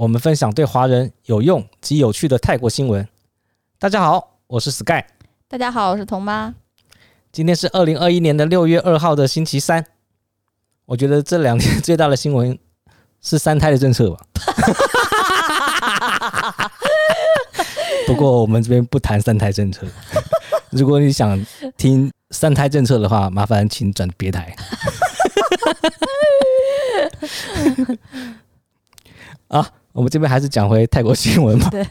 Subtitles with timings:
[0.00, 3.06] 我们分享对华人有用及有趣的泰国新闻。
[3.78, 5.04] 大家好，我是 Sky。
[5.46, 6.54] 大家好，我是童妈。
[7.30, 9.84] 今天是二零二一年的六月二号的星期三。
[10.86, 12.58] 我觉得这两天 最大的新闻
[13.20, 14.24] 是三胎的政策吧。
[18.06, 19.86] 不过我们这边不谈三胎政策。
[20.72, 21.38] 如果你想
[21.76, 24.56] 听三胎政策的话，麻烦请转别台。
[29.48, 29.70] 啊。
[29.92, 31.68] 我们这边还是讲回泰国新闻吧。
[31.70, 31.84] 对，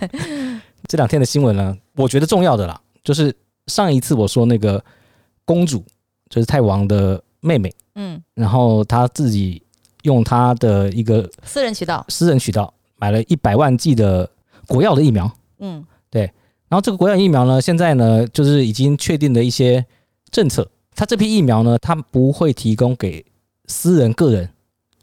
[0.87, 3.35] 这两天的新闻呢，我觉得重要的啦，就是
[3.67, 4.83] 上一次我说那个
[5.45, 5.83] 公主，
[6.29, 9.61] 就是泰王的妹妹，嗯，然后她自己
[10.03, 14.29] 用她的一个私人渠道，私人渠道买了一百万剂的
[14.67, 15.29] 国药的疫苗，
[15.59, 16.21] 嗯，对，
[16.69, 19.85] 然后这个国药疫苗呢，现在呢，就是已经确定的一些
[20.31, 23.25] 政策，它这批疫苗呢，它不会提供给
[23.67, 24.49] 私人个人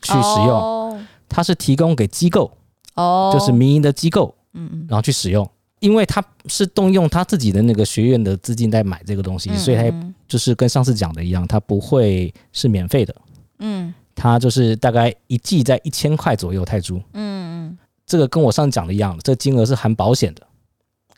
[0.01, 2.51] 去使用，它是提供给机构。
[2.97, 5.49] 哦，就是民营的机构，嗯嗯，然后去使用，
[5.81, 9.85] 因为他是动用他自己的那个学院的资金在买这个东西，所以他
[10.27, 13.15] 就是跟上次讲的一样，他不会是免费的，
[13.61, 20.47] 嗯，他就是大概一季在一千块左右泰铢，嗯嗯，这个跟我上次讲的一样，这个金额是含保险的，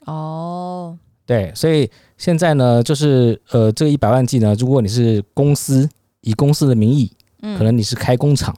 [0.07, 5.89] 哦，对，所以现在呢，就是呃，这个一百万季呢，如果你是公司，
[6.23, 8.53] 以公司的名义，可能你是开工厂。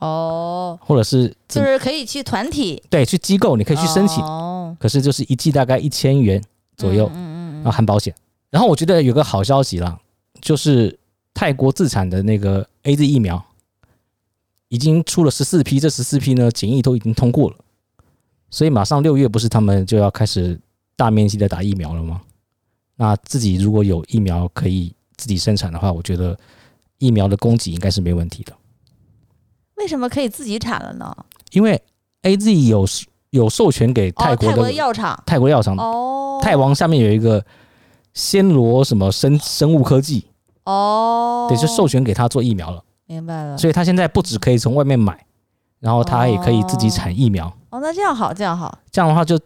[0.00, 6.42] 哦，或者是就是可以去团体，对，去机构你可以去申请，哦，可是就是一季大概一千元
[6.76, 8.14] 左右，嗯嗯嗯，然后含保险。
[8.50, 9.98] 然后我觉得有个好消息啦，
[10.40, 10.98] 就是
[11.32, 13.42] 泰国自产的那个 AZ 疫苗
[14.68, 17.56] 已经出了十四批，这十四批呢检疫都已经通过了，
[18.50, 20.60] 所以马上六月不是他们就要开始
[20.96, 22.20] 大面积的打疫苗了吗？
[22.96, 26.38] 那自己如果有疫苗可以自己生产的话，我觉得
[26.98, 28.52] 疫苗的供给应该是没问题的。
[29.84, 31.14] 为什么可以自己产了呢？
[31.52, 31.80] 因为
[32.22, 32.86] AZ 有
[33.30, 37.44] 有授权给泰国的药厂，泰国药厂哦，泰王下面有一个
[38.14, 40.26] 暹罗什么生生物科技
[40.64, 42.82] 哦，对，就授权给他做疫苗了。
[43.04, 45.26] 明白了，所以他现在不止可以从外面买，
[45.80, 47.46] 然后他也可以自己产疫苗。
[47.68, 49.38] 哦，那这样好，这样好，这样的话就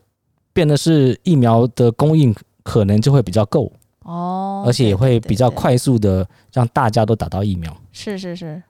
[0.53, 2.33] 变得是疫苗的供应
[2.63, 3.73] 可能就会比较够
[4.05, 7.77] 哦，而且也会比较快速的让大家都打到疫苗。
[7.91, 8.63] 是是是。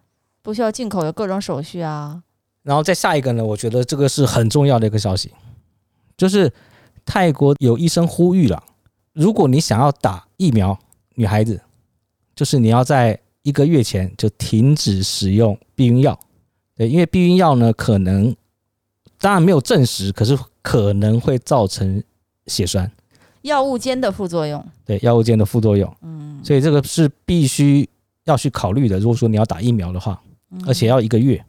[0.49, 2.23] 不需要进口的各种手续啊，
[2.63, 5.31] 然后再下一个呢，我觉得这个是很重要的一个消息，
[6.17, 6.51] 就是
[7.05, 8.65] 泰国有医生呼吁了，
[9.13, 10.79] 如果你想要打疫苗，
[11.17, 11.61] 女孩子，
[12.35, 16.19] 就是你要在一个月前就停止使用避孕药，
[16.75, 18.35] 对，因为避孕药呢可能，
[19.21, 22.03] 当然没有证实，可是可能会造成
[22.47, 22.91] 血栓，
[23.43, 27.87] 药物间的副作用，对，药物间的副作用，嗯，所以这个是必须
[28.25, 28.99] 要去考虑的。
[28.99, 30.19] 如果说你要打疫苗的话。
[30.67, 31.45] 而且要一个月，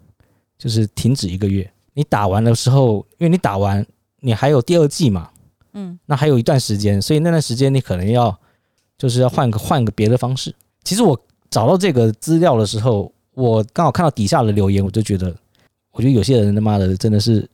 [0.58, 1.70] 就是停止一个月。
[1.94, 3.86] 你打完的时候，因为你打完，
[4.20, 5.30] 你还有第二季嘛，
[5.74, 8.38] 嗯，那还有一段时间，所以那段时间你可能要，
[8.98, 10.54] 就是要换个换个别的方式。
[10.84, 15.36] 其实我找到这个资料的时候，我刚好看到底下的留言，我就觉得，
[15.92, 17.50] 我觉得有些人他妈的真的是，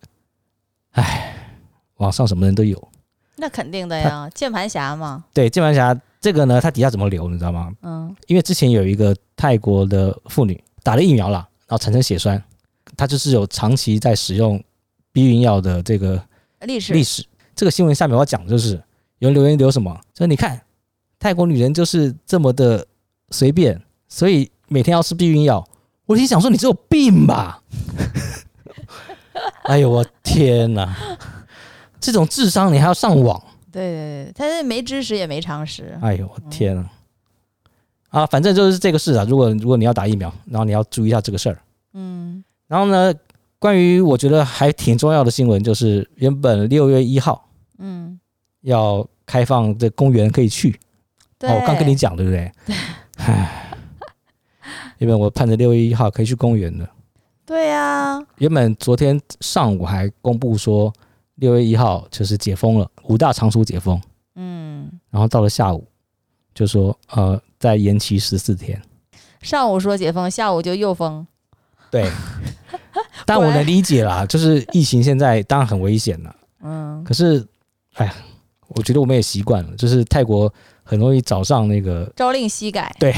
[0.91, 1.35] 唉，
[1.97, 2.89] 网上什么人都有。
[3.37, 5.25] 那肯定的呀，键盘侠嘛。
[5.33, 7.73] 对，键盘侠这个呢，他底下怎么留，你知道吗？
[7.81, 10.61] 嗯，因为之前有一个泰国的妇女。
[10.85, 12.39] 打了疫苗了，然后产生血栓，
[12.95, 14.63] 他就是有长期在使用
[15.11, 16.23] 避孕药的这个
[16.61, 17.25] 历史历史。
[17.55, 18.75] 这个新闻下面我要讲的就是
[19.17, 20.61] 有人留言留什么，说你看
[21.17, 22.85] 泰国女人就是这么的
[23.31, 25.67] 随便，所以每天要吃避孕药。
[26.05, 27.63] 我心想说你是有病吧？
[29.65, 30.95] 哎呦我天哪！
[31.99, 33.43] 这种智商你还要上网？
[33.71, 35.97] 对对对，他是没知识也没常识。
[35.99, 36.87] 哎呦我天哪！
[38.15, 39.25] 啊，反正就是这个事啊。
[39.27, 41.59] 如果如果你要打疫苗，然后你要注意一下这个事儿。
[41.91, 43.13] 嗯，然后呢，
[43.59, 47.45] 关于我觉得还挺重要的新闻，就是原本六月一号，
[47.77, 48.17] 嗯，
[48.61, 50.79] 要开放这公园可以去。
[51.37, 52.49] 对，哦，我刚跟你讲，对不对？
[52.65, 52.75] 对。
[53.17, 53.77] 唉，
[54.99, 56.87] 原本我盼着六月一号可以去公园的。
[57.45, 58.25] 对呀。
[58.37, 60.93] 原本昨天上午还公布说
[61.35, 64.01] 六月一号就是解封了，五大常熟解封。
[64.35, 64.89] 嗯。
[65.09, 65.85] 然后到了下午，
[66.53, 67.37] 就说呃。
[67.65, 68.79] 再延期十四天，
[69.41, 71.25] 上午说解封，下午就又封。
[71.89, 72.07] 对，
[73.25, 76.35] 但我能理解啦，就是疫情现在当然很危险了。
[76.61, 77.43] 嗯，可是
[77.95, 78.13] 哎呀，
[78.67, 80.53] 我觉得我们也习惯了，就是泰国
[80.83, 82.95] 很容易早上那个朝令夕改。
[82.99, 83.11] 对，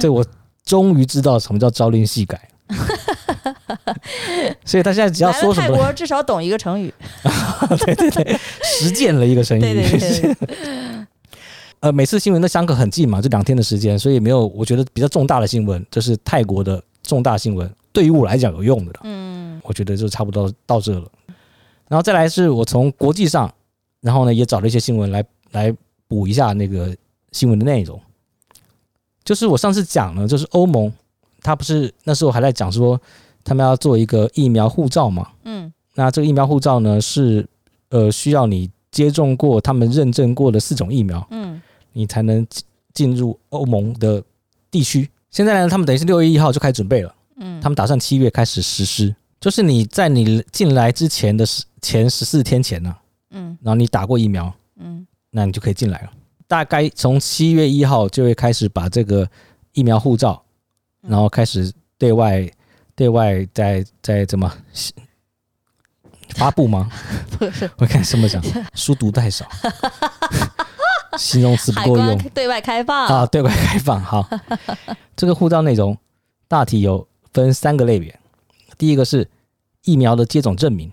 [0.00, 0.26] 这我
[0.64, 2.48] 终于知道什么叫朝令夕改。
[4.64, 6.92] 所以他现在只要说什么，泰国至少懂一个成语。
[7.86, 9.60] 对对对，实践了一个成语。
[9.60, 10.34] 对对对对
[11.84, 19.00] 呃，每次新闻都相隔很近嘛，这两天的时间，所以没有我觉得比较重大的新闻，这是泰国的重大新闻，对于我来讲有用的了。
[19.02, 21.06] 嗯，我觉得就差不多到这了。
[21.86, 23.52] 然后再来是我从国际上，
[24.00, 25.76] 然后呢也找了一些新闻来来
[26.08, 26.96] 补一下那个
[27.32, 28.00] 新闻的内容。
[29.22, 30.90] 就是我上次讲了，就是欧盟，
[31.42, 32.98] 它不是那时候还在讲说
[33.44, 35.32] 他们要做一个疫苗护照嘛？
[35.44, 37.46] 嗯，那这个疫苗护照呢是
[37.90, 41.28] 呃需要你接种过他们认证过的四种疫苗。
[41.30, 41.60] 嗯。
[41.94, 42.46] 你才能
[42.92, 44.22] 进入欧盟的
[44.70, 45.08] 地区。
[45.30, 47.14] 现在呢，他们等于是六月一号就开始准备了。
[47.36, 49.14] 嗯，他们打算七月开始实施。
[49.40, 56.10] 就是你在你进来之前的十前十四天前呢、啊，嗯，然后你打过疫苗，嗯，那你就可以进来了。
[56.46, 59.28] 大概从七月一号就会开始把这个
[59.72, 60.42] 疫苗护照，
[61.02, 62.48] 然后开始对外
[62.94, 64.50] 对外在在怎么
[66.36, 66.90] 发布吗？
[67.36, 68.42] 不是，我看什么讲，
[68.74, 69.46] 书读太少。
[71.18, 72.18] 形容词不够用。
[72.34, 74.00] 对外开放啊，对外开放。
[74.00, 74.28] 好，
[75.16, 75.96] 这个护照内容
[76.48, 78.18] 大体有分三个类别。
[78.76, 79.28] 第一个是
[79.84, 80.90] 疫苗的接种证明，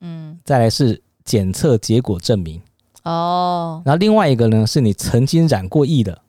[0.00, 2.60] 嗯，再来是检测结果证明，
[3.04, 6.20] 哦，然后另外一个呢是你曾经染过疫的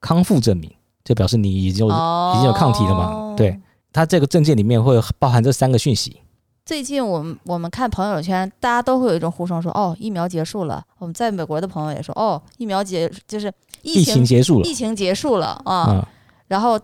[0.00, 0.70] 康复证明，
[1.04, 3.34] 就表示你已经有、哦、已经有抗体了嘛。
[3.36, 3.58] 对，
[3.92, 6.20] 它这个证件里面会包含这三个讯息。
[6.70, 10.80] 最近我们我们看朋友圈，大家都会有一种呼声说，哦，疫苗结束了。
[10.98, 13.52] 我们在美国的朋友也说，哦，疫苗结就是
[13.82, 16.06] 疫情，结束了，疫情结束了啊，嗯、
[16.46, 16.78] 然后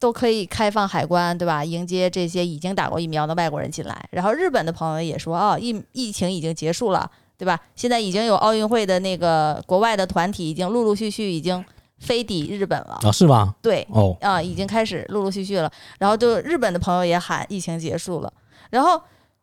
[0.00, 1.64] 都可以开放海关，对吧？
[1.64, 4.08] 迎接这些已经打过疫苗的外国人进来。
[4.10, 7.60] 然后日本的朋友也说，哦，疫疫情已经结束了，对吧？
[7.76, 11.64] 现在已经有奥运会的那个国外的团体已经陆陆续续已经
[12.00, 13.12] 飞抵日本了啊？
[13.12, 13.54] 是吗？
[13.62, 15.70] 对，哦，啊，已经开始陆陆续续了。
[16.00, 18.32] 然后就日本的朋友也喊疫情结束了，
[18.70, 19.00] 然后。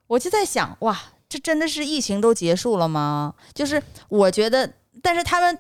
[0.08, 0.98] 我就在想，哇，
[1.28, 3.34] 这真的是疫情都结束了吗？
[3.54, 4.72] 就是我觉得，
[5.02, 5.58] 但是他们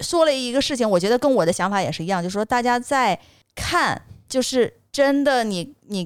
[0.00, 3.18] 说了一个事情，我觉得跟我的想法也是一样，就是说大家在
[3.54, 6.02] 看，就是真的你，你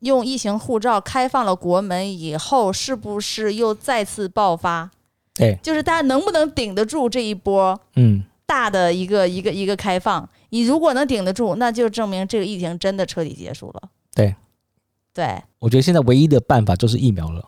[0.00, 4.90] 你用疫情护照开放了国门以后，是不是又再次爆发？
[5.34, 7.78] 对，就是大家能不能顶得住这一波？
[7.96, 13.82] 嗯，大的一个一个一个开放，你如果能顶得住，那就证明这个疫情真的彻底结束了。
[14.14, 14.34] 对。
[15.12, 17.44] 对，我觉得现在唯一的办法就是疫苗了。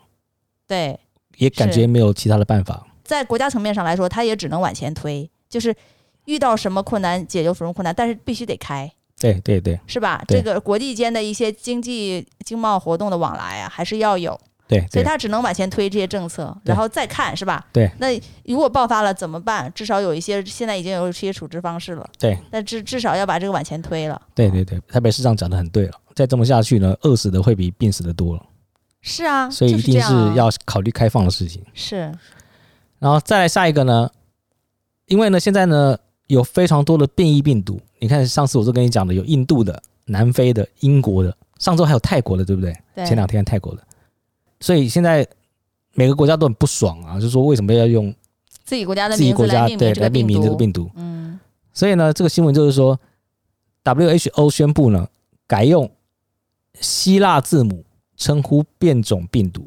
[0.66, 0.98] 对，
[1.36, 2.86] 也感觉没有其他的办法。
[3.04, 5.74] 在国家层面上来说，它也只能往前推，就是
[6.24, 8.90] 遇到什么困难解决什么困难，但是必须得开。
[9.18, 10.24] 对对对，是吧？
[10.26, 14.38] 这个国际间的一些经济经贸活动的往来啊，还是要有。
[14.72, 17.62] 对，所以他只能往前推这些政策，然后再看，是吧？
[17.70, 17.90] 对。
[17.98, 19.70] 那如果爆发了怎么办？
[19.74, 22.08] 至少有一些现在已经有一些处置方式了。
[22.18, 22.38] 对。
[22.50, 24.18] 但至至少要把这个往前推了。
[24.34, 25.92] 对对对，台北市长讲得很对了。
[26.14, 28.42] 再这么下去呢，饿死的会比病死的多了。
[29.02, 31.62] 是啊，所以一定是要考虑开放的事情。
[31.74, 32.10] 是。
[32.98, 34.08] 然后再来下一个呢，
[35.04, 35.98] 因为呢现在呢
[36.28, 37.78] 有非常多的变异病毒。
[37.98, 42.74] 你看上次我就跟你讲的，有印度的、南非的、英国的，上周还有泰国的，对不对？
[42.94, 43.04] 对。
[43.04, 43.82] 前两天泰国的。
[44.62, 45.26] 所以现在
[45.92, 48.14] 每个国家都很不爽啊，就是说为什么要用
[48.64, 50.90] 自己国家的自己国家对来命名这个病毒？
[50.94, 51.38] 嗯。
[51.74, 52.98] 所以呢，这个新闻就是说
[53.84, 55.06] ，WHO 宣布呢。
[55.44, 55.90] 改用
[56.80, 57.84] 希腊字母
[58.16, 59.66] 称呼变种病毒，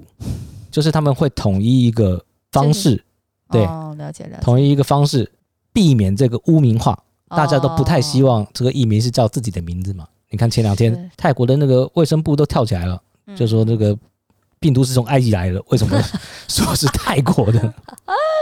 [0.71, 3.03] 就是他们会统一一个方式，
[3.51, 5.31] 对，了解了解，统一一个方式，
[5.71, 6.97] 避免这个污名化。
[7.27, 10.07] 大家都不太希望这个艺名是叫自己的名字嘛？
[10.31, 12.99] 你看前两天泰国的那个卫生部都跳起来了，
[13.35, 13.95] 就说这个
[14.65, 16.01] 病毒是从埃及来的，为什么
[16.49, 17.73] 说是泰国的？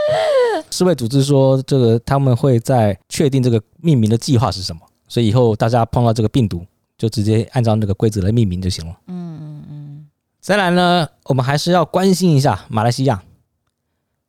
[0.70, 6.64] 世卫组织说这个他们会在确定这个命名的计划是什么，所以以后大家碰到这个病毒。
[6.96, 8.96] 就直接按照那个规则来命名就行了。
[9.08, 10.06] 嗯嗯嗯。
[10.40, 13.20] 再来呢，我们还是要关心一下马来西亚。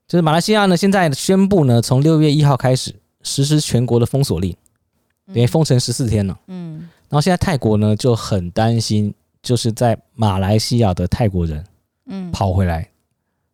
[0.07, 4.53] 就是马来西亚呢，现在宣布呢，从六月一号开始实施全国的封锁令，
[5.27, 6.37] 等于封城十四天了。
[6.47, 6.79] 嗯。
[7.07, 11.63] 然后现在泰国呢就很担心，就是在马来西亚的泰国人，
[12.07, 12.87] 嗯，跑回来，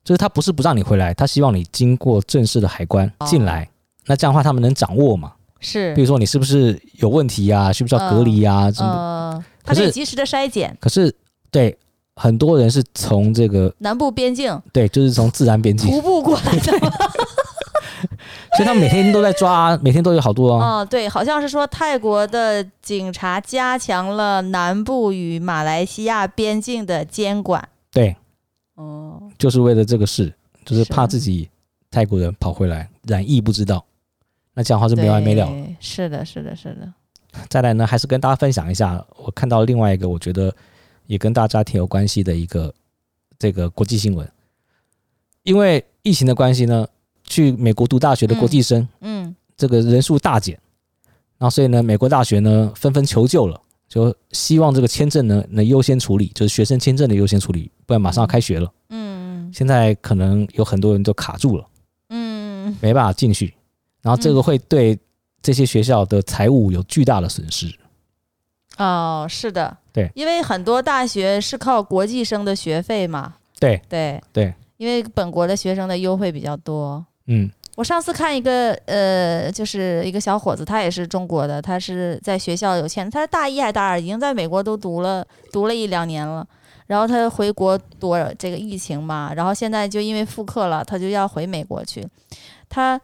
[0.04, 3.70] 就是他不是不让你回来，他希望你经过正式的海关进来。
[4.06, 5.34] 那这样的话，他们能掌握嘛？
[5.60, 7.72] 是，比如说你是不是有问题呀？
[7.72, 8.72] 需不需要隔离呀？
[8.72, 9.46] 什么？
[9.64, 10.76] 可是及时的筛检。
[10.80, 11.14] 可是，
[11.52, 11.78] 对
[12.16, 16.72] 很多人是从这个南部边境，对，就是从自然边境徒步过来的，
[18.58, 20.80] 所以他们每天都在抓，每天都有好多啊。
[20.80, 27.70] 哦，对，好像是说泰国的警察加强了南部与马来西亚边境的监管。
[27.92, 28.16] 对，
[28.82, 30.34] 哦，就是为了这个事，
[30.66, 31.48] 就是怕自己
[31.90, 33.86] 泰国人跑回来染疫不知道，
[34.54, 35.48] 那这样的话是没完没了。
[35.80, 36.92] 是的，是的，是的。
[37.48, 40.54] 再来呢，还是跟大家分享一下，我看到另外一个我觉得
[41.06, 42.74] 也跟大家挺有关系的一个
[43.40, 44.30] 这个国际新闻，
[45.44, 46.88] 因为疫情的关系呢，
[47.24, 50.60] 去美国读大学的国际生，嗯，这个人数大减，
[51.38, 53.62] 然后所以呢，美国大学呢纷纷求救了，
[53.92, 61.68] 就希望这个签证能能优先处理，就是学生签证的优先处理，不然马上要开学了，嗯，现在可能有很多人都卡住了，
[62.08, 63.54] 嗯，没办法进去，
[64.02, 64.98] 然后这个会对。
[65.44, 67.66] 这些学校的财务有巨大的损失。
[68.78, 73.34] 哦，是的，对，因为很多大学是靠国际生的学费嘛。
[73.60, 73.82] 对。
[73.90, 74.22] 对。
[74.32, 77.04] 对，因为本国的学生的优惠比较多。
[77.26, 86.46] 嗯，我上次看一个呃，就是一个小伙子，他也是中国的，他是在学校有签，他是大一还是大二，已经在美国都读了读了一两年了。
[86.88, 92.08] 然后他回国躲这个疫情嘛，然后现在就因为复课了，他就要回美国去，
[92.70, 93.00] 他。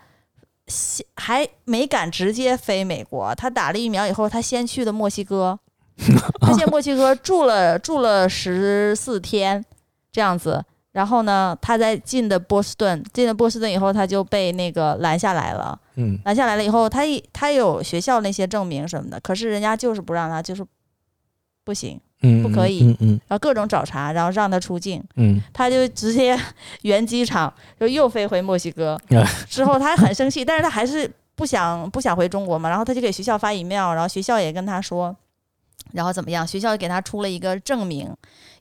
[1.16, 5.58] 还没敢直接飞美国，他打了疫苗以后，他先去的墨西哥，
[6.44, 9.64] 他先墨西哥住了住了十四天
[10.12, 10.62] 这样子，
[10.98, 20.66] 然后呢，他在进的波士顿，进了波士顿以后，他就被那个拦下来了，嗯，拦下来了以后，他他有学校那些证明什么的，可是人家就是不让他，就是
[21.64, 22.02] 不行。
[22.24, 26.36] 嗯，不可以，嗯嗯，然后各种找茬，然后让他出境，嗯，他就直接
[26.82, 29.00] 原机场就又飞回墨西哥，
[29.48, 35.16] 之后他还很生气，但是他还是不想不想回中国嘛，然后他就给学校发 email，然后学校也跟他说，
[35.94, 36.46] 然后怎么样？
[36.46, 38.12] 学校给他出了一个证明，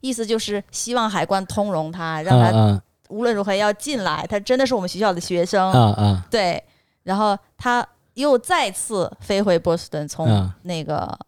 [0.00, 6.62] 意思就是希望海关通融他，让他无论如何要进来，他真的是我们学校的学生，啊啊，对，
[7.02, 11.18] 然后他又再次飞回波士顿，从那个。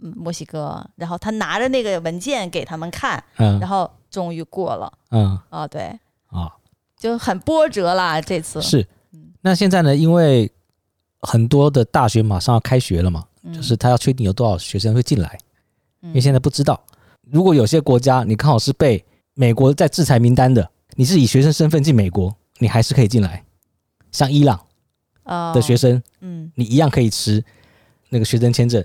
[0.00, 5.86] 嗯，墨西哥，然后他拿着那个文件给他们看，嗯，然后终于过了，嗯，啊，对，
[6.28, 6.52] 啊、哦，
[6.96, 8.62] 就很波折啦，这次。
[8.62, 8.86] 是，
[9.40, 10.48] 那现在呢，因为
[11.22, 15.47] 很多的大学马上要开学了嘛，嗯、就是他要确定有多少学生会进来，嗯、
[16.02, 16.80] 因为现在不知道，
[17.30, 23.44] 如果有些国家你刚好是被美国在制裁名单的，你是以学生身份进美国，你还是可以进来，
[24.12, 24.60] 像伊朗
[25.54, 27.44] 的学生，哦、嗯，你一样可以持
[28.08, 28.84] 那个学生签证。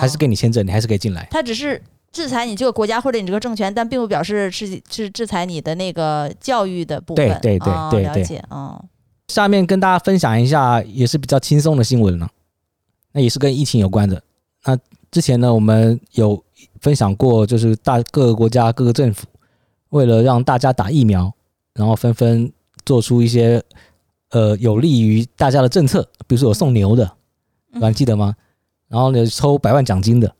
[0.00, 1.24] 还是给你签证，你还是可以进来。
[1.30, 7.28] 他只是制裁你这个国家或者你这个政权，但并不表示是是制裁你的那个教育的部分。
[7.40, 8.84] 对对对对，了解哦。
[9.28, 12.28] 下面跟大家分享一下，也是比较轻松的新闻呢。
[13.12, 14.20] 那也是跟疫情有关的。
[14.64, 14.76] 那
[15.12, 16.42] 之前呢，我们有
[16.80, 19.26] 分享过，就是大各个国家各个政府
[19.90, 21.32] 为了让大家打疫苗，
[21.74, 22.52] 然后纷纷
[22.84, 23.62] 做出一些
[24.30, 27.10] 呃有利于大家的政策，比如说有送牛的，
[27.72, 28.34] 你还记得吗？
[28.88, 30.34] 然后呢，抽百万奖金的。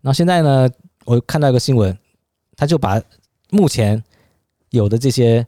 [0.00, 0.68] 然后现在呢，
[1.04, 1.96] 我看到一个新闻，
[2.56, 3.00] 他就把
[3.50, 4.02] 目前
[4.70, 5.46] 有的这些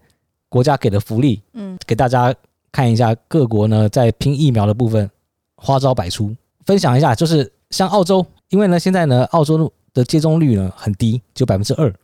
[0.48, 2.34] 国家给的福利，嗯，给大家
[2.70, 3.14] 看一下。
[3.28, 5.10] 各国呢在拼疫苗的部分
[5.56, 6.34] 花招百出，
[6.64, 7.14] 分享一下。
[7.14, 11.94] 就是像澳洲，因为呢现在呢澳洲的接种率呢很低，只有百分之二，因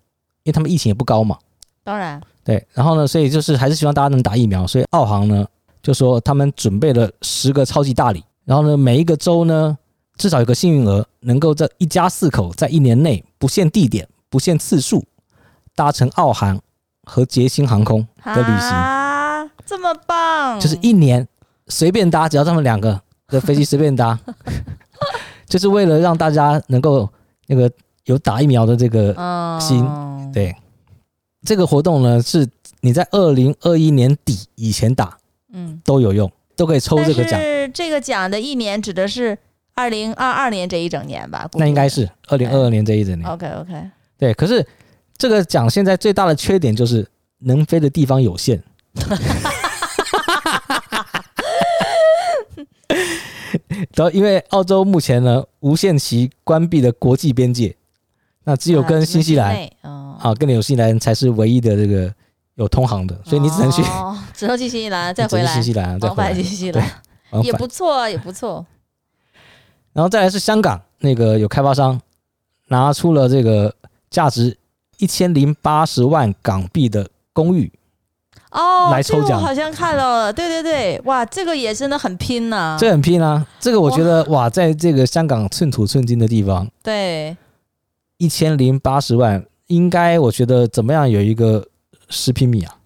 [0.46, 1.38] 为他们疫情也不高嘛。
[1.84, 2.20] 当然。
[2.42, 4.66] 对，然后呢，所以就是还是希望大家能打疫苗。
[4.66, 5.46] 所以澳航呢
[5.80, 9.78] 就说他们准备了十个超级大礼，然后呢每一个州呢。
[10.18, 15.02] 至少有个幸运儿，能够在一家四口在一年内不限地点、不限次数，
[15.74, 16.60] 搭乘澳航
[17.04, 20.60] 和捷星航空的旅行啊，这么棒！
[20.60, 21.26] 就是一年
[21.66, 24.16] 随便搭，只要他们两个的飞机随便搭，
[25.48, 27.08] 就是为了让大家能够
[27.52, 27.70] 那个
[28.04, 29.12] 有打疫苗的这个
[29.60, 29.84] 心。
[29.84, 30.32] Oh.
[30.32, 30.56] 对，
[31.44, 32.48] 这个活动呢，是
[32.80, 35.18] 你在二零二一年底以前打，
[35.52, 37.38] 嗯，都有用，都可以抽这个奖。
[37.38, 39.38] 是这个奖的一年指的是？
[39.74, 43.26] 二零二二年这一整年吧，那应该是二零二二年这一整年。
[43.26, 43.72] OK OK，
[44.18, 44.34] 对。
[44.34, 44.64] 可是
[45.16, 48.62] 这个奖现在最大的缺点就是能飞的地方有限。
[53.94, 57.76] 然后因为澳洲目前呢无限期关闭的国际边界，
[58.44, 62.12] 那只有跟新西兰，啊，跟纽西兰才是唯一的这个
[62.54, 63.82] 有通航的，所以你只能去，
[64.34, 67.02] 只能去新西兰再回来，新西兰再回来，新西兰。
[67.42, 68.66] 也不错啊，也不错。
[69.94, 71.98] 然后再来是香港那个有开发商
[72.68, 73.74] 拿出了这个
[74.10, 74.56] 价值
[74.98, 77.72] 一千零八十万港币的公寓
[78.52, 87.36] 哦，来抽奖，这个、我好像看到了，对对对，哇，这个也真的很拼呐、啊，这很拼啊，这个我觉得哇，在这个香港寸土寸金的地方，对，
[88.18, 91.66] 一千零八十万，应该我觉得怎么样有一个
[92.08, 92.76] 十平米啊，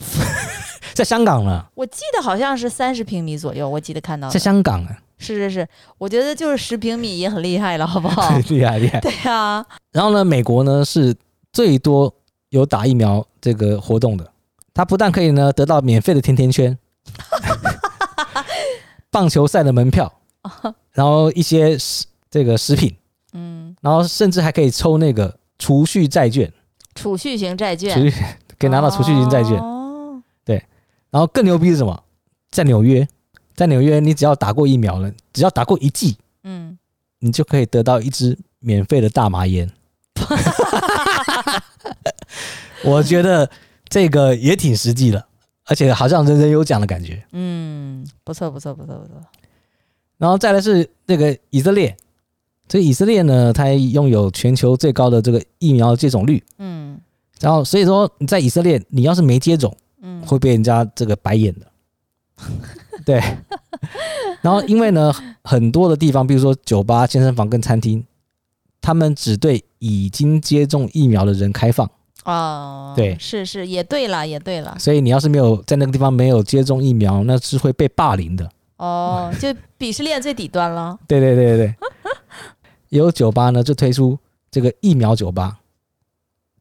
[0.94, 4.98] 在香港呢，我记得好像是三十平米左右，我记得看到在香港啊。
[5.20, 5.68] 是是是，
[5.98, 8.38] 我觉得就是十平米也很厉害了，好不好？
[8.50, 9.00] 厉 害厉害。
[9.02, 9.66] 对啊。
[9.90, 11.12] 然后呢，美国呢是
[11.52, 12.14] 最多
[12.50, 14.30] 有打疫苗这个活动的，
[14.78, 16.78] 它不但可以呢得到免费的甜甜圈，
[19.10, 20.20] 棒球赛的门票，
[20.92, 22.96] 然后一些食这个食品，
[23.32, 26.52] 嗯，然后甚至还可以抽那个储蓄债券，
[26.94, 28.24] 储蓄型债券，储蓄
[28.56, 30.64] 可以拿到储蓄型债券，哦，对，
[31.10, 32.04] 然后更牛逼是什么？
[32.48, 33.08] 在纽约，
[33.56, 36.78] 在纽约，你只要打过疫苗了，只要打过一剂，嗯，
[37.18, 39.68] 你就可以得到一支免费的大麻烟。
[42.84, 43.50] 我觉得。
[43.88, 45.24] 这个也挺实际的，
[45.64, 47.24] 而且好像人人有奖的感觉。
[47.32, 49.14] 嗯，不错，不错，不错，不错。
[50.18, 51.96] 然后再来是那个以色列，
[52.66, 56.42] 这个以色列呢，它拥有全球最高的这个疫苗接种率。
[56.58, 57.00] 嗯。
[57.40, 61.66] 然后所以说你在以色列，你要是没接种，嗯，会被人家这个白眼的。
[63.06, 63.22] 对。
[64.42, 65.14] 然后因为呢，
[65.44, 68.04] 很多的地方，比如说酒吧、健身房跟餐厅，
[68.80, 71.88] 他们只对已经接种疫苗的人开放。
[72.30, 74.76] 哦，对，是是，也对了，也对了。
[74.78, 78.46] 所以你要是没有在那个地方没有接种疫苗，那是会被霸凌的。
[78.76, 80.98] 哦， 就鄙视链最底端了。
[81.08, 81.74] 对对对对对，
[82.90, 84.18] 有酒吧呢就推出
[84.50, 85.58] 这个疫苗酒吧，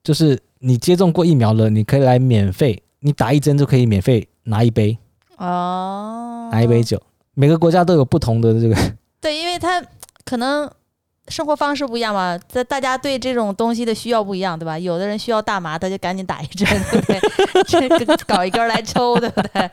[0.02, 4.98] 就是你接种过疫苗了，你可以来免费，你打一针就可以免费拿一杯。
[5.36, 7.02] 哦，拿一杯酒，
[7.34, 8.76] 每个国家都有不同的这个。
[9.20, 9.84] 对，因为它
[10.24, 10.72] 可能。
[11.30, 14.80] 生活方式不一样嘛，在大家对这种东西的需要不一样，对吧？
[14.80, 17.20] 有的人需要大麻，他就赶紧打一针， 对不对？
[17.68, 19.70] 这个搞一根来抽，对不对？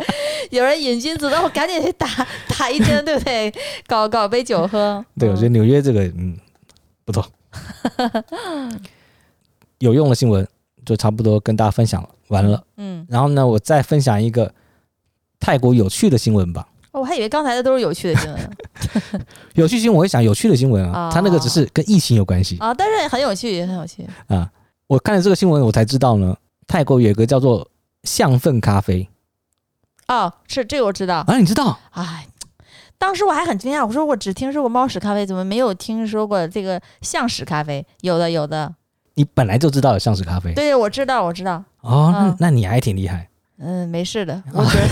[0.50, 2.06] 有人瘾君子，那我赶紧去打
[2.49, 3.52] 打一针，对不对？
[3.87, 5.04] 搞搞杯酒喝。
[5.18, 6.37] 对，我觉得纽约这个嗯
[7.04, 7.25] 不错，
[9.78, 10.46] 有用的新闻
[10.84, 12.62] 就差不多跟大家分享完了。
[12.76, 14.52] 嗯，然后呢，我再分享一个
[15.38, 16.66] 泰国有趣的新闻吧。
[16.90, 18.50] 哦我还以为刚才的都是有趣的新闻，
[19.54, 24.50] 有趣新闻我会想有趣的新闻啊，他那个只是跟疫情有关系啊，但是很有趣，也很有趣啊。
[24.86, 26.36] 我看了这个新闻，我才知道呢，
[26.66, 27.68] 泰国有一个叫做
[28.02, 29.08] 象粪咖啡。
[30.08, 31.78] 哦，是这个我知道啊，你知道？
[31.92, 32.26] 哎，
[32.98, 37.86] 当时我还很惊讶，我说我只听说过猫屎咖啡，怎么没有听说过这个象屎咖啡？
[38.02, 38.75] 有的，有的。
[39.14, 40.52] 你本来就知道有象屎咖啡？
[40.54, 41.64] 对，我知道，我知道。
[41.80, 43.28] 哦，那那你还挺厉害。
[43.58, 44.88] 嗯，没事的，我觉得。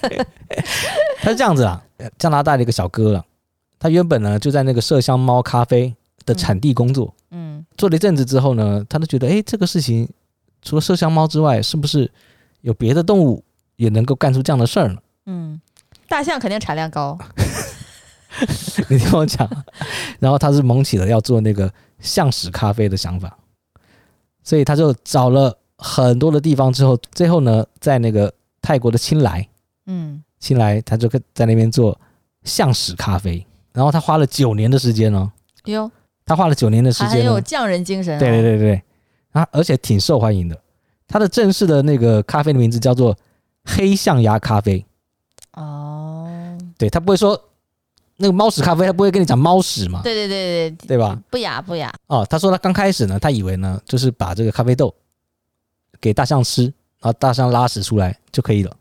[1.22, 1.82] 他是这样子啊，
[2.18, 3.24] 加拿大的一个小哥了，
[3.80, 5.92] 他原本呢就在那个麝香猫咖啡
[6.24, 10.08] 的产地工作，嗯，做了一阵子之后呢，他都觉得，哎，这个事情
[10.60, 12.08] 除了麝香猫之外，是不是
[12.60, 13.42] 有别的动物
[13.76, 14.98] 也能够干出这样的事儿呢？
[15.26, 15.60] 嗯，
[16.06, 17.18] 大象肯定产量高，
[18.88, 19.48] 你听我讲，
[20.20, 23.38] 然后他是萌起了要做那个象屎咖啡的想法，
[24.44, 29.48] 所以他就找了很多的地方之后，最后呢，在那个泰国的清莱。
[29.86, 31.98] 嗯，清莱他就在那边做
[32.44, 35.30] 象屎咖啡，然后他花了九年的时间哦。
[35.64, 35.90] 哟，
[36.24, 38.18] 他花了九年的时间，很有匠人精神。
[38.18, 38.82] 对对对对，
[39.32, 40.60] 啊，而且挺受欢迎的。
[41.06, 43.16] 他的正式的那个咖啡的名字叫做
[43.64, 44.84] 黑象牙咖啡。
[45.54, 47.40] 哦，对，他不会说
[48.16, 50.02] 那个猫屎咖啡，他不会跟你讲猫屎嘛？
[50.02, 51.20] 对对对对，对吧？
[51.30, 51.92] 不雅不雅。
[52.06, 54.94] 哦，他说他刚开始呢，他以为呢，就是把这个咖啡豆
[56.00, 58.76] 给大象吃，然后大象拉屎出来就可以了。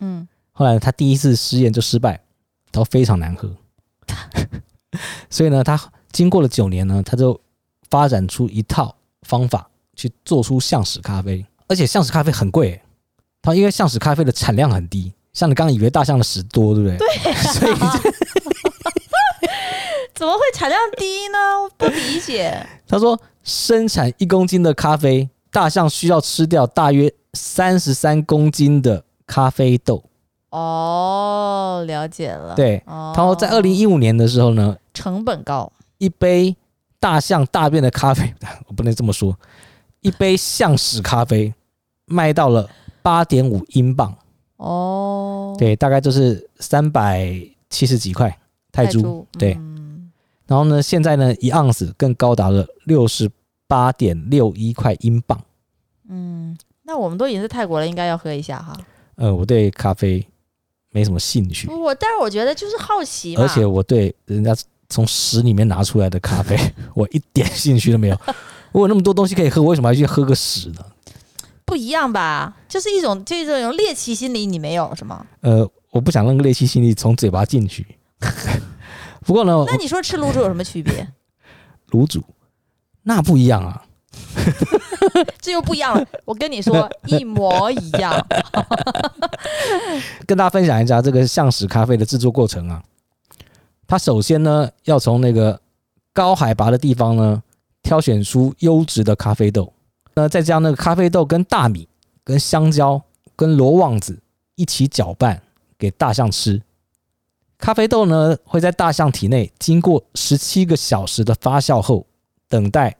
[0.00, 0.26] 嗯。
[0.52, 2.12] 后来他第一次试验就失败，
[2.70, 3.50] 然后非常难喝，
[5.30, 5.80] 所以呢，他
[6.12, 7.40] 经过了九年呢，他就
[7.90, 12.80] 发展出一套方法去做出象屎咖啡，而且象屎咖啡很贵，
[13.42, 16.98] 他因为象屎咖啡的产量很低，像你刚刚以为大象的屎多，对不对？
[16.98, 17.74] 对啊， 所以
[20.14, 21.38] 怎么会产量低呢？
[21.62, 22.64] 我不理解。
[22.86, 30.04] 他说，生产一公斤的咖啡，大象需要吃掉大约三十三公斤的咖啡豆。
[30.54, 32.54] 哦，了解了。
[32.54, 36.54] 对，然后在二零一五年的时候呢，成本高，一杯
[37.00, 38.32] 大象大便的咖啡，
[38.68, 39.36] 我不能这么说，
[40.00, 41.52] 一杯象屎咖啡
[42.06, 42.70] 卖到了
[43.02, 44.16] 八点五英镑。
[44.58, 47.36] 哦，对，大概就是三百
[47.68, 48.38] 七十几块
[48.70, 49.26] 泰铢。
[49.32, 49.58] 对，
[50.46, 53.28] 然后呢，现在呢，一盎司更高达了六十
[53.66, 55.40] 八点六一块英镑。
[56.08, 58.72] 嗯，那我们都已经是泰国了，应该要喝一下哈。
[59.16, 60.24] 呃，我对咖啡。
[60.94, 64.56] 没什么兴趣，我但是我觉得就是好奇，而且我对人家
[64.88, 66.56] 从屎里面拿出来的咖啡，
[66.94, 68.20] 我一点兴趣都没有。
[68.70, 70.84] 我有那么多东西可以喝，我为什么还去喝个屎呢？
[71.64, 75.26] 不一样吧，就是一种这种猎奇心理，你没有是吗？
[75.40, 77.84] 呃，我不想让个猎奇心理从嘴巴进去。
[79.26, 81.08] 不过呢，那你说吃卤煮有什么区别？
[81.90, 82.22] 卤煮
[83.02, 83.84] 那不一样啊。
[85.40, 88.12] 这又不一样了，我跟你说 一模一样。
[90.26, 92.82] 跟大家分享一下这个象屎咖啡的制作过程啊。
[93.86, 95.60] 它首先呢，要从那个
[96.12, 97.42] 高海拔的地方呢，
[97.82, 99.72] 挑选出优质的咖啡豆，
[100.14, 101.86] 那再将那个咖啡豆跟大米、
[102.24, 103.02] 跟香蕉
[103.36, 104.18] 跟罗望子
[104.56, 105.42] 一起搅拌
[105.78, 106.62] 给大象吃。
[107.58, 112.06] 咖啡豆呢，会在大象体内经过十七个小时的发酵后，
[112.48, 112.96] 等待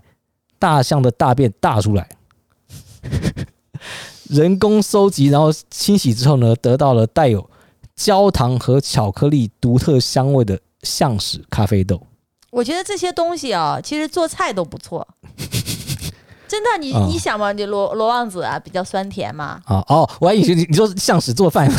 [0.64, 2.08] 大象的大便大出来，
[4.30, 7.50] 人工收集，然后清洗之后呢，得到了带有
[7.94, 12.00] 焦糖和巧克力独特香味的象屎咖啡豆。
[12.50, 15.06] 我觉得这些东西啊，其实做菜都不错。
[16.48, 19.60] 真的，你你想嘛，你罗罗旺子啊，比较酸甜嘛。
[19.66, 21.70] 啊哦，我还以为你你说象屎做饭。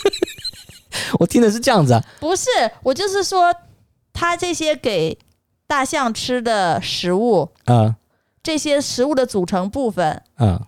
[1.18, 2.44] 我听的是这样子啊，不是，
[2.82, 3.54] 我就是说，
[4.12, 5.16] 他这些给
[5.66, 7.94] 大象吃的食物，嗯，
[8.42, 10.60] 这些食物的组成部分，嗯，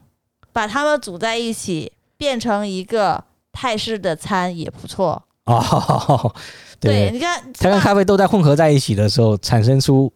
[0.52, 6.34] 把它们组在一起，变成一个泰式的餐也不错哦。
[6.80, 10.12] 对，你看，它跟咖啡豆在混合在一起的时候，产生出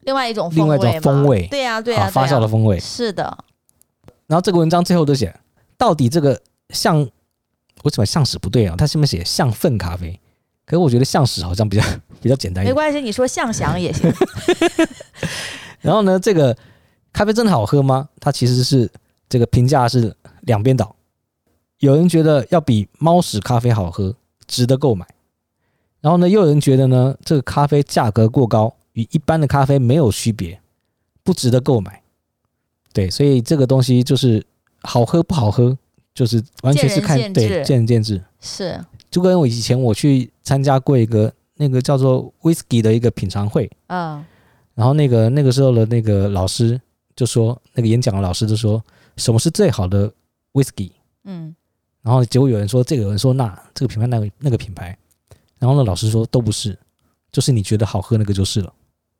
[0.00, 3.38] 另外一种另外一种风味，对呀，对呀，发酵的风味是的。
[4.26, 5.34] 然后这个文章最后都写，
[5.76, 7.08] 到底这个像。
[7.84, 8.76] 为什么象屎不对啊？
[8.78, 10.20] 它上面写象粪咖啡，
[10.64, 11.82] 可是我觉得象屎好像比较
[12.22, 12.70] 比较简单一点。
[12.70, 14.12] 没关系，你说象翔也行。
[15.80, 16.56] 然后呢，这个
[17.12, 18.08] 咖啡真的好喝吗？
[18.20, 18.90] 它其实是
[19.28, 20.94] 这个评价是两边倒，
[21.78, 24.14] 有人觉得要比猫屎咖啡好喝，
[24.46, 25.06] 值得购买。
[26.00, 30.60] 然后呢，又有人觉得呢，这个咖啡价格过高，与一般的咖啡没有区别，
[31.22, 32.02] 不值得购买。
[32.92, 34.44] 对，所以这个东西就是
[34.82, 35.76] 好喝不好喝。
[36.14, 38.78] 就是完全是看见对见仁见智，是
[39.12, 44.24] 就跟我以前我去参加过一个那个叫做 whisky 的一个品尝会，嗯，
[44.74, 46.80] 然后那个那个时候的那个老师
[47.14, 48.82] 就说，那个演讲的老师就说，
[49.18, 50.10] 什么是最好的
[50.54, 50.90] whisky？
[51.24, 51.54] 嗯，
[52.00, 54.96] 然后结果有人说这个，有人说那这个品牌那个那个品牌，
[55.58, 56.76] 然后呢老师说都不是，
[57.30, 58.72] 就是你觉得好喝那个就是了。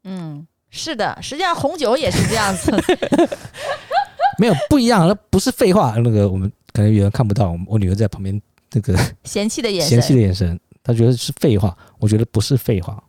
[0.05, 2.73] 嗯，是的，实际上红酒也是这样子，
[4.41, 6.51] 没有不一样，那不是废话，那个我们。
[6.75, 8.41] 可能有人看不到，我女儿在旁边，
[8.73, 13.03] 这个 嫌弃的眼神，嫌弃的眼神，他觉得是废话，我觉得不是废话。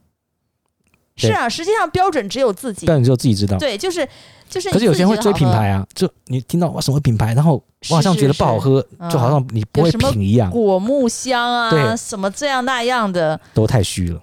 [1.15, 3.55] 是啊，实际上标准只有自己，标准只有自己知道。
[3.59, 4.07] 对，就是
[4.49, 4.71] 就是。
[4.71, 10.49] 可是有些人会追品牌啊，就你听到哇什么品牌，然后我好像觉得不好喝，是是是就好像你不会品一样。
[10.49, 14.19] 果木香啊，对，什么这样那样的，都太虚了。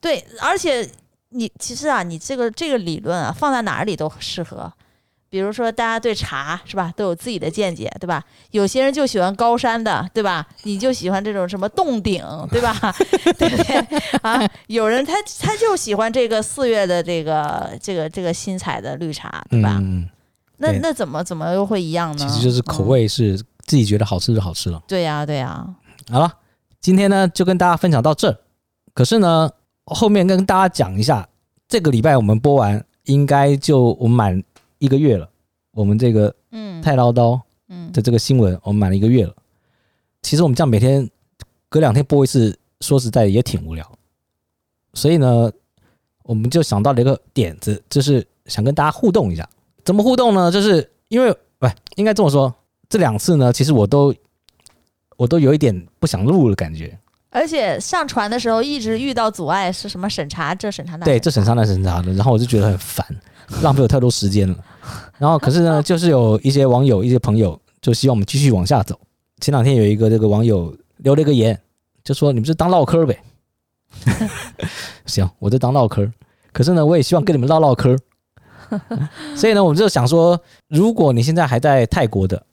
[0.00, 0.90] 对，而且
[1.28, 4.72] 你其实啊，你这个这个理论啊，放在哪里都适合。
[5.32, 8.22] 比如说，大家对茶是吧，都有自己的见解，对吧？
[8.50, 10.46] 有些人就喜欢高山的，对吧？
[10.64, 12.76] 你就喜欢这种什么洞顶，对吧？
[13.38, 13.76] 对不对
[14.20, 14.46] 啊？
[14.66, 19.78] 有人他他就喜欢这个四月的这个这个这个新采的绿茶，对吧？
[19.80, 20.06] 嗯，
[20.58, 22.26] 那那怎么怎么又会一样呢？
[22.28, 24.76] 其实就是口味是自己觉得好吃就好吃了。
[24.80, 25.66] 嗯、对呀，对呀。
[26.10, 26.30] 好了，
[26.78, 28.36] 今天呢就跟大家分享到这儿。
[28.92, 29.48] 可是呢，
[29.86, 31.26] 后面跟大家讲一下，
[31.66, 34.42] 这个礼拜我们播完，应该就我们满。
[34.82, 35.30] 一个月了，
[35.70, 39.32] 我们这个嗯太唠叨嗯的这个新闻，我们满了一个月了。
[40.22, 41.08] 其实我们这样每天
[41.68, 43.88] 隔两天播一次，说实在也挺无聊。
[44.94, 45.52] 所以呢，
[46.24, 49.48] 我们就想到了一个点子，就是想跟大家互动一下。
[49.84, 50.50] 怎么互动呢？
[50.50, 52.52] 就是因为不应该这么说，
[52.88, 54.12] 这两次呢，其实我都
[55.16, 56.98] 我都有一点不想录的感觉。
[57.30, 61.04] 而且上传的时候一直遇到阻碍，是什么审查这审查那？
[61.04, 63.06] 对，这审查那审查的，然后我就觉得很烦。
[63.60, 64.56] 浪费了太多时间了，
[65.22, 68.98] 然后可是呢， 就是有一些网友、一些朋友就希望我们继续往下走。
[69.40, 71.56] 前两天有一个这个网友留了一个言，
[72.02, 73.22] 就说你们就当唠嗑呗。
[75.06, 76.10] 行，我就当唠嗑。
[76.52, 77.96] 可是呢，我也希望跟你们唠唠嗑。
[79.36, 82.44] 所以呢，我们就想说，如果你现在还在泰国的，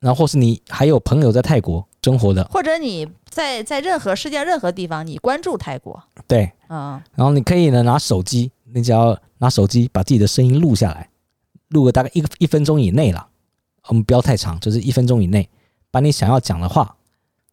[0.00, 9.14] 然后或是你还有朋友在泰国生活的，或者你在在任何世界任何地方，你关注泰国，对，嗯，然后你可以呢拿手机，你只要。
[9.38, 11.06] 拿手机把自己的声音录下来，
[11.74, 13.26] 录个大概一个一分钟以内了，
[13.88, 15.46] 我们不要太长，就是一分钟以内，
[15.90, 16.96] 把你想要讲的话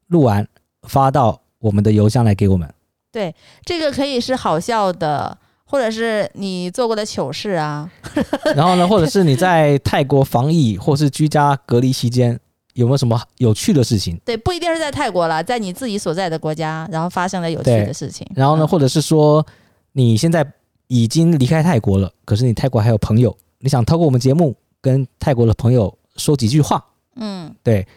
[0.08, 0.48] 录完，
[0.84, 2.72] 发到我们的邮箱来给我们。
[3.12, 7.92] 对，这个可以是好笑的，或者是你做过的糗事啊。
[8.56, 12.40] 然后呢，或者是你在泰国防疫或是居家隔离期间
[12.76, 14.18] 有没有什么有趣的事情？
[14.24, 18.26] 对，不一定是在泰国了，在你自己所在的国家，然后发生了有趣的事情。
[18.36, 19.46] 然后呢，嗯、或者是说
[19.94, 20.46] 你现在。
[20.94, 26.84] 已经离开泰国了，可是你泰国还有朋友，你想透过我们节目跟泰国的朋友说几句话，
[27.16, 27.88] 嗯，对，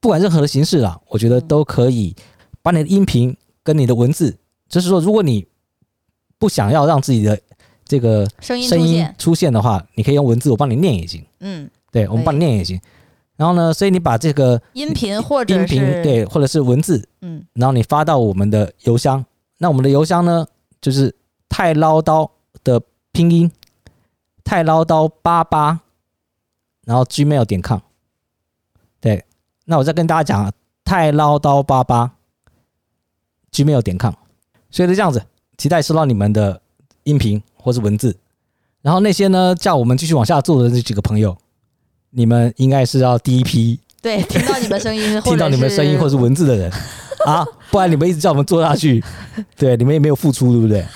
[0.00, 2.14] 不管任何的形式啦，我觉得都可以
[2.62, 4.36] 把你的音频跟你的文字，
[4.68, 5.46] 就是说，如果你
[6.38, 7.40] 不想要让自己的
[7.84, 12.80] 这个声音出现的话，你可以用文字，我帮你念也行，嗯，对，我们帮你念也行。
[13.36, 19.24] 然后呢，所以你把这个音频或者音频对，或者是文字，嗯，然后你发到我们的邮箱，
[19.58, 20.46] 那我们的邮箱呢，
[20.80, 21.14] 就是。
[21.50, 22.28] 太唠叨
[22.62, 22.80] 的
[23.10, 23.50] 拼音，
[24.48, 25.80] 太唠叨八八，
[26.86, 27.80] 然后 gmail 点 com，
[28.98, 29.22] 对，
[29.66, 30.50] 那我再跟大家讲啊，
[30.82, 32.12] 太唠叨八八
[33.52, 34.14] ，gmail 点 com。
[34.70, 35.22] 所以是这样子，
[35.58, 36.62] 期待收到你们的
[37.02, 38.16] 音频或是文字。
[38.80, 41.36] 然后那些呢，叫我们继续往下做的那几个朋友，
[42.08, 46.72] 你们应该是要第一批对听到你们声音， 听到你们声音或是文字的人
[47.26, 49.04] 啊，不然你们一直叫我们做下去，
[49.56, 50.86] 对，你们也没有付出，对不对？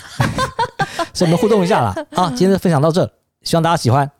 [1.12, 1.94] 所以我们互动一下啦。
[2.12, 4.10] 好，今天的分享到这，希望大家喜欢。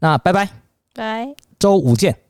[0.00, 0.48] 那拜拜，
[0.94, 2.27] 拜，周五见。